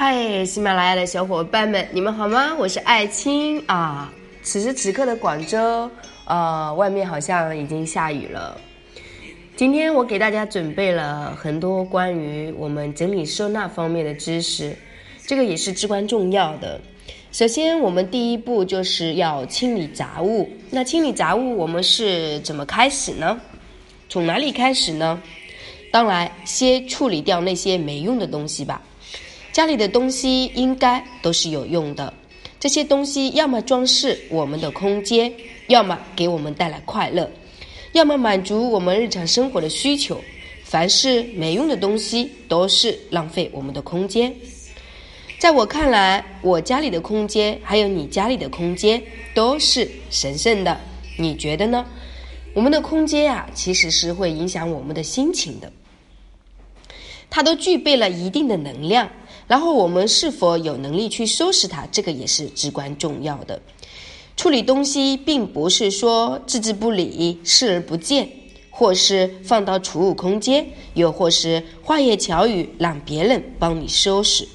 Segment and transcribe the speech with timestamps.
[0.00, 2.54] 嗨，喜马拉雅的小伙伴们，你们好吗？
[2.56, 4.12] 我是艾青啊。
[4.44, 5.90] 此时此刻的广州，
[6.24, 8.56] 呃，外面好像已经下雨了。
[9.56, 14.72] 今天我给大家准备了很多关于我们整理收纳方面的知识，
[15.26, 16.80] 这个也是至关重要的。
[17.32, 20.48] 首先，我们第一步就是要清理杂物。
[20.70, 23.40] 那清理杂物，我们是怎么开始呢？
[24.08, 25.20] 从哪里开始呢？
[25.90, 28.80] 当然，先处理掉那些没用的东西吧。
[29.58, 32.14] 家里的东西应该都是有用的，
[32.60, 35.32] 这些东西要么装饰我们的空间，
[35.66, 37.28] 要么给我们带来快乐，
[37.90, 40.22] 要么满足我们日常生活的需求。
[40.62, 44.32] 凡是没用的东西，都是浪费我们的空间。
[45.40, 49.02] 在我看来，我家里的空间还有你家里的空间
[49.34, 50.80] 都是神圣的。
[51.16, 51.84] 你觉得呢？
[52.54, 55.72] 我们的空间呀，其实是会影响我们的心情的，
[57.28, 59.10] 它都具备了一定的能量。
[59.48, 63.60] 然后我们是否有能力去收拾它，这个也是至关重要的。
[64.36, 68.28] 处理东西并不是说置之不理、视而不见，
[68.70, 74.46] 或是放到储物空间，又或是花言巧语让别人帮你收拾，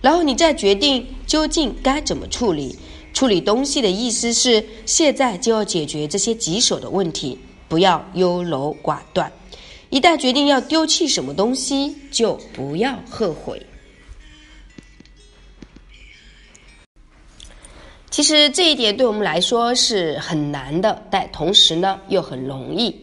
[0.00, 2.78] 然后你再决定究竟该怎么处理。
[3.14, 9.32] 处理东西的意思是现在就要解决这些棘手的问题，不要优柔寡断。
[9.90, 13.60] 一旦决定要丢弃什么东西，就不要后悔。
[18.10, 22.94] 其实这一点对我们来说是很难的，但同时呢又很容易。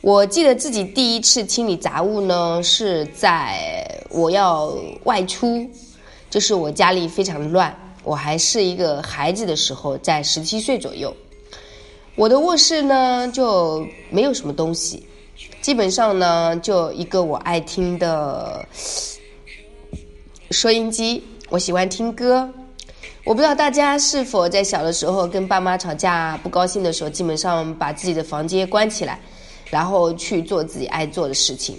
[0.00, 4.72] 我记得自己第一次清理杂物呢，是在我要
[5.04, 5.68] 外出，
[6.30, 11.12] 就是我家里非常乱，我还是一个孩子的时候，在十七岁左右。
[12.14, 15.04] 我的卧室呢就没有什么东西，
[15.60, 18.64] 基本上呢就一个我爱听的
[20.52, 22.48] 收音机，我喜欢听歌。
[23.28, 29.20] 我不知道大家是否在小的时候跟爸妈吵架不高兴的时候，基本上把自己的房间关起来，
[29.68, 31.76] 然后去做自己爱做的事情。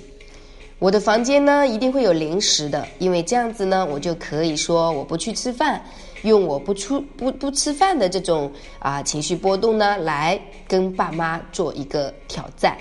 [0.77, 5.83] 我的房间呢一定会有零食的，因为这样子呢，我就可以说我不去吃饭，
[6.21, 12.77] 用我不出不不吃饭的这种啊情绪波动呢，来跟爸妈做一个挑战。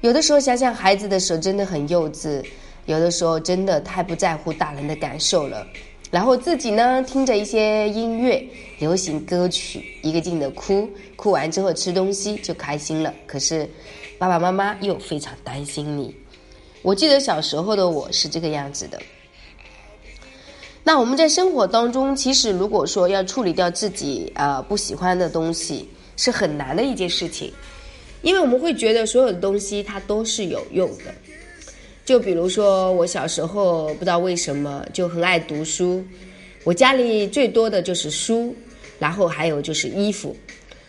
[0.00, 2.42] 有的时候想想孩子的时候真的很幼稚，
[2.86, 5.66] 有的时候真的太不在乎大人的感受了。
[6.10, 8.46] 然后自己呢，听着一些音乐、
[8.78, 13.12] 流行歌曲，一个劲的哭，哭完之后吃东西就开心了。
[13.26, 13.68] 可是
[14.16, 16.14] 爸爸妈妈又非常担心你。
[16.82, 19.00] 我记得小时候的我是这个样子的。
[20.84, 27.52] 那我们在生活当中，其实如果说要处理掉自己呃不喜欢的东西，是很难的一件事情，
[28.22, 31.12] 因为我们会觉得所有的东西它都是有用的。
[32.04, 36.04] 就比如说，我小时候不知道为什么就很爱读书，
[36.62, 38.54] 我家里最多的就是书，
[38.98, 40.36] 然后还有就是衣服，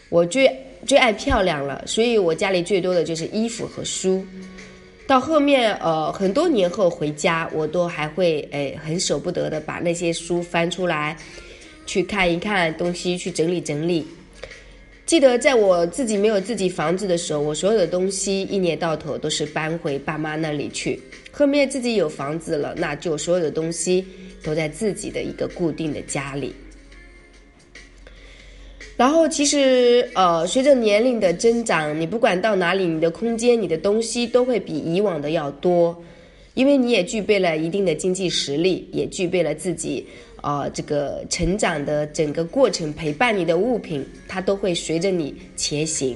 [0.09, 0.51] 我最
[0.85, 4.25] 最爱漂亮了，所以我家里最多的就是衣服和书。
[5.07, 11.15] 到后面呃很多年后回家，我都还会诶很舍不得的把那些书翻出来，
[11.85, 14.05] 去看一看东西，去整理整理。
[15.05, 20.99] 记得在我自己没有自己房子的时候，我所有的东西一年到头都是搬回爸妈那里去。
[21.31, 24.03] 后面自己有房子了，那就所有的东西
[24.41, 26.55] 都在自己的一个固定的家里。
[28.97, 36.01] 然后其实呃，随着年龄的增长，你不管到哪里，你的空间、你的东西都会比以往的要多，
[36.55, 40.05] 因为你也具备了一定的经济实力，也具备了自己。
[40.41, 46.15] 啊，这个成长的整个过程，陪伴你的物品，它都会随着你前行。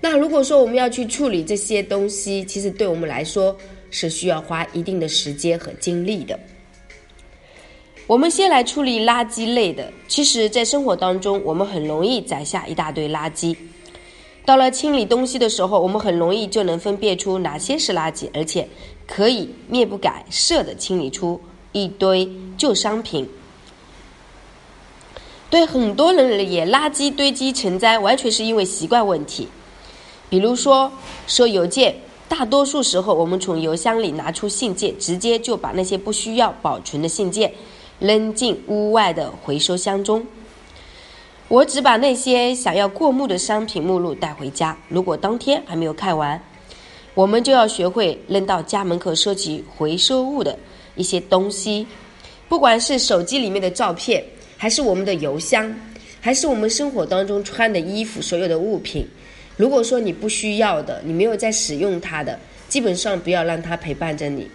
[0.00, 3.54] 那如果说我们要去处理这些东西，其实对我们来说
[3.90, 6.40] 是需要花一定的时间和精力的。
[8.06, 9.92] 我们先来处理垃圾类的。
[10.08, 13.54] 其实，在生活当中，我们很容易攒下一大堆垃圾。
[14.44, 18.68] 到了清理东西的时候，我们很容易就能分辨出哪些是垃圾，而且
[19.06, 21.40] 可以面不改色的清理出。
[21.74, 23.26] 一堆旧商品，
[25.48, 29.48] 对很多人而言，垃圾堆积成灾，完全是因为习惯问题。
[30.28, 30.92] 比如说
[31.26, 31.96] 收邮件，
[32.28, 37.50] 大多数时候，我们从邮箱里拿出信件，直接就把那些不需要保存的信件
[37.98, 40.22] 扔进屋外的回收箱中。
[41.52, 46.42] 我只把那些想要过目的商品目录带回家，如果当天还没有看完，
[47.12, 50.58] 我们就要学会扔到家门口收集回收物的。
[50.96, 51.86] 一些东西，
[52.48, 54.24] 不管是手机里面的照片，
[54.56, 55.70] 还是我们的邮箱，
[56.22, 59.06] 还是我们生活当中穿的衣服，所有的物品，
[59.58, 64.50] 如果说你不需要的，你没有在使用它的，基本上不要让它陪伴着你，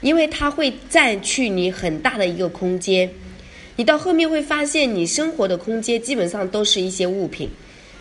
[0.00, 3.10] 因为它会占据你很大的一个空间。
[3.80, 7.48] 你到后面会发现，你生活的空间基本上都是一些物品，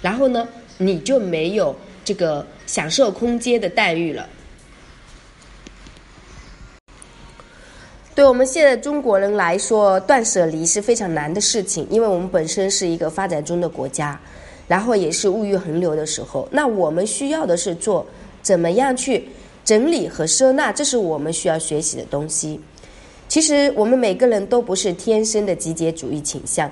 [0.02, 0.46] 然后呢，
[0.78, 1.74] 你就没有
[2.04, 4.28] 这个享受空间的待遇了。
[8.14, 14.20] 对我们现在中国人来说，断舍离是非常难的事情，因为我们本身是一个发展中的国家，
[14.68, 16.46] 然后也是物欲横流的时候。
[16.52, 18.06] 那我们需要的是做
[18.42, 19.30] 怎么样去
[19.64, 22.60] 整理和收纳，这是我们需要学习的东西。
[23.30, 26.70] 其实我们每个人都不是天生的极简主义倾向，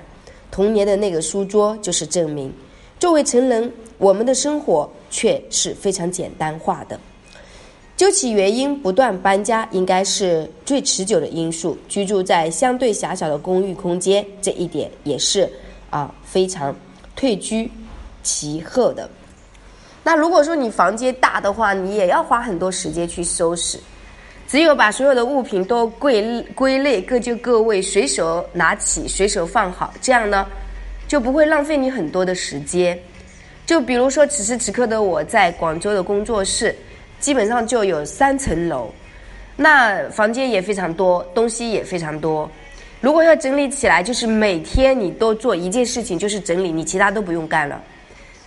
[0.50, 2.52] 童年的那个书桌就是证明。
[3.00, 7.00] 作为成人，我们的生活却是非常简单化的。
[7.96, 11.78] 究其原因，不断搬家应该是最持久的因素。
[11.88, 15.48] 居住在相对狭小的公寓空间，这一点也是
[15.92, 16.76] 啊非常
[17.16, 17.70] 退居
[18.24, 19.08] 其后的。
[20.04, 23.80] 那如果说你房间大的话，你也要花很多时间去收拾。
[24.48, 30.48] 只有把所有的物品都归归类、各就各位，随手拿起、随手放好，这样呢，
[31.06, 32.98] 就不会浪费你很多的时间。
[33.66, 36.74] 就比如说，此时此刻的我在广州的工作室，
[37.20, 38.90] 基本上就有三层楼，
[39.58, 42.50] 那房间也非常多，东西也非常多。
[43.02, 47.84] 如果要整理起来，就是每天你都做一件事情，就是整理，你其他都不用干了，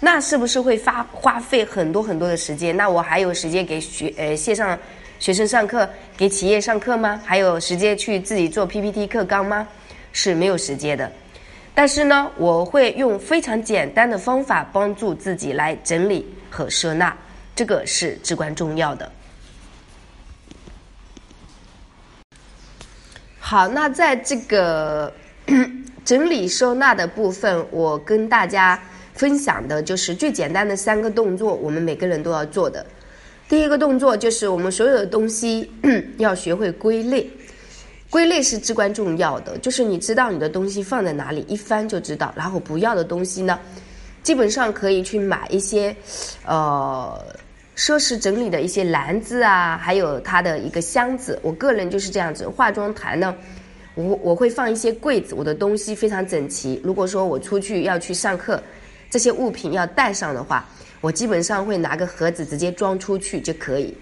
[0.00, 2.74] 那是不是会发花费很多很多的时间？
[2.74, 4.78] 那我还有时间给学呃线上。
[5.20, 5.86] 学生上课
[6.16, 7.20] 给企业上课吗？
[7.26, 9.68] 还有时间去自己做 PPT 课纲吗？
[10.12, 11.12] 是没有时间的。
[11.74, 17.14] 但是呢，我会用非常简单的方法帮助自己来整理和收纳，
[17.54, 19.12] 这个是至关重要的。
[23.38, 25.12] 好，那在这个
[26.02, 28.82] 整理收纳的部分，我跟大家
[29.12, 32.84] 分享的就是最简单的三个动作，我们每个人都要做的。
[33.50, 35.68] 第一个动作就是我们所有的东西
[36.18, 37.28] 要学会归类，
[38.08, 39.58] 归类是至关重要的。
[39.58, 42.32] 就是你知道你的东西放在哪里，一翻就知道。
[42.36, 43.58] 然后不要的东西呢，
[44.22, 45.94] 基本上可以去买一些，
[46.46, 47.20] 呃，
[47.76, 51.36] 奢侈整理的一些篮子啊，还有它的一个箱子。
[51.42, 53.34] 我个人就是这样子，化妆台呢，
[53.96, 56.80] 我我会放一些柜子，我的东西非常整齐。
[56.84, 58.62] 如果说我出去要去上课，
[59.10, 60.64] 这些物品要带上的话。
[61.00, 63.96] 我基本上会拿个盒子直接装出去就可以，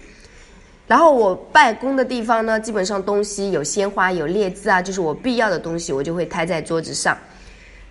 [0.87, 7.17] 然后我办公的地方呢，基本上东西有鲜花、有列字啊，就是我必要的东西，我就会摊在桌子上。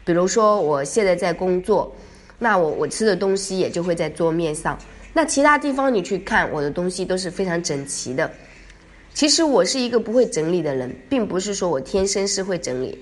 [0.05, 1.95] 比如说我现在在工作，
[2.39, 4.79] 那我我吃的东西也就会在桌面上。
[5.15, 8.31] 那其他地方你去看，我的东西都是非常整齐的。
[9.15, 12.99] 其实我是一个不会整理的人，并不是说我天生是会整理。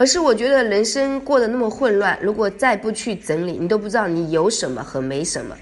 [0.00, 5.54] 而是我觉得人生过得那么混乱，如果再不去整理，你都不知道你有什么和没什么。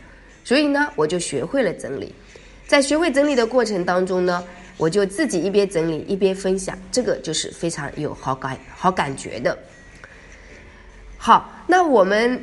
[0.45, 2.15] 所以呢，我就学会了整理。
[2.65, 4.45] 在学会整理的过程当中呢，
[4.77, 9.59] 我就自己一边整理一边分享，这个就是非常有好感、好感觉的。
[11.17, 12.41] 好，那我们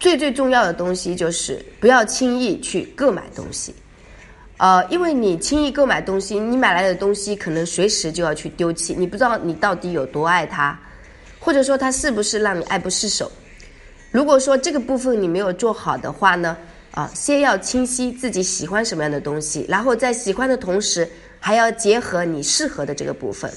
[0.00, 3.74] 最最重要的东西就是不要轻易去购买东西。
[4.56, 10.78] 呃，因为你轻易购买东西，你买来的东西可能随时就要去丢弃，你不知道你到底有多爱它，
[11.40, 13.30] 或者说它是不是让你爱不释手。
[14.12, 16.56] 如果说这个部分你没有做好的话呢，
[16.92, 21.08] 啊，先要清晰自己喜欢什么样的东西，然后在喜欢的同时，
[21.40, 23.52] 还要结合你适合的这个部分，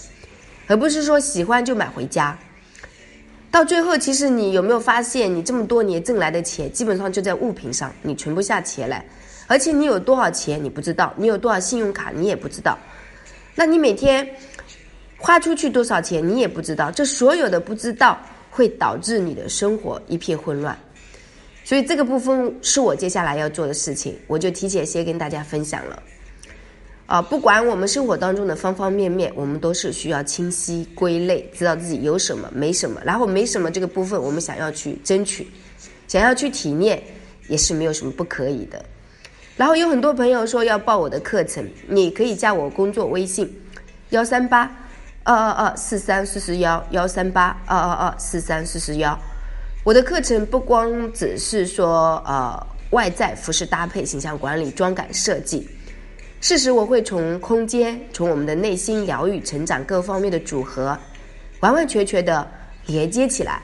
[0.65, 2.35] 而不是说喜欢就买回家。
[3.51, 9.05] 到最后，其实你有没有发现，你这么多年挣来的钱，基本上就在物品上，你存不下钱来。
[9.47, 12.77] 而且你有多少钱你不知道，你有多少信用卡你也不知道，
[13.55, 14.27] 那你每天
[15.17, 18.19] 花出去多少钱你也不知道，这所有的不知道
[18.51, 20.77] 会导致你的生活一片混乱，
[21.63, 26.03] 所以这个部分是我接下来要做的事情，我就提前先跟大家分享了。
[27.05, 35.47] 啊，不管我们生活当中的方方面面，我们都是需要清晰归类，知道自己有什么没什么，然后没什么这个部分我们想要去争取，
[36.09, 37.01] 想要去体验
[37.47, 38.83] 也是没有什么不可以的。
[39.57, 43.51] 然后有很多朋友说要报我的课程，你可以加我工作微信，
[44.11, 44.71] 幺三八
[45.23, 49.19] 二二二四三四四幺幺三八二二二四三四四幺。
[49.83, 55.67] 我的课程不光只是说呃外在服饰搭配、形象管理、妆感设计，
[56.39, 60.95] 事实我会从空间、从我们的内心疗愈、成长各方面的组合，
[61.61, 62.47] 完完全全的
[62.85, 63.59] 连接起来。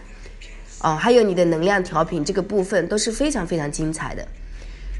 [0.81, 4.27] 哦，还有你的能量调频这个部分都是非常非常精彩的。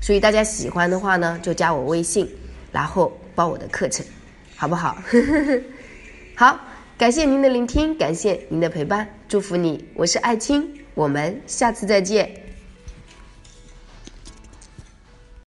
[0.04, 2.30] 所以大家喜欢的话呢，就加我微信，
[2.74, 4.06] 然后报我的课程，
[4.54, 4.98] 好不好？
[6.36, 6.60] 好，
[6.98, 12.43] 感谢您的聆听，感谢您的陪伴，祝福你，我是艾青，我们下次再见。